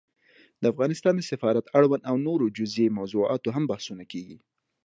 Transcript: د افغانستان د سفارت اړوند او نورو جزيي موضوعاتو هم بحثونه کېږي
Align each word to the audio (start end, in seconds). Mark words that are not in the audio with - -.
د 0.61 0.63
افغانستان 0.73 1.13
د 1.17 1.21
سفارت 1.31 1.65
اړوند 1.77 2.03
او 2.09 2.15
نورو 2.27 2.45
جزيي 2.57 2.87
موضوعاتو 2.97 3.53
هم 3.55 3.63
بحثونه 3.71 4.03
کېږي 4.11 4.37